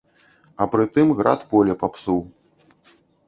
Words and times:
А 0.63 0.65
пры 0.71 0.85
тым, 0.95 1.11
град 1.19 1.45
поле 1.53 1.77
папсуў. 1.83 2.19